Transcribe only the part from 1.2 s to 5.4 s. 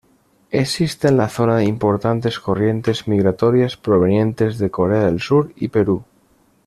zona importantes corrientes migratorias provenientes de Corea del